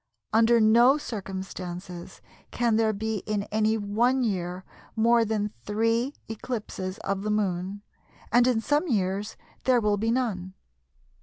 Under 0.33 0.59
no 0.59 0.97
circumstances 0.97 2.21
can 2.49 2.75
there 2.75 2.91
be 2.91 3.17
in 3.27 3.43
any 3.51 3.77
one 3.77 4.23
year 4.23 4.65
more 4.95 5.23
than 5.23 5.53
3 5.67 6.11
eclipses 6.27 6.97
of 7.03 7.21
the 7.21 7.29
Moon, 7.29 7.83
and 8.31 8.47
in 8.47 8.61
some 8.61 8.87
years 8.87 9.37
there 9.65 9.79
will 9.79 9.97
be 9.97 10.09
none. 10.09 10.55